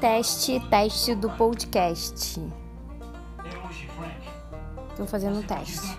Teste, 0.00 0.60
teste 0.70 1.14
do 1.16 1.28
podcast. 1.30 2.40
estou 4.90 5.06
fazendo 5.06 5.40
um 5.40 5.42
teste. 5.42 5.98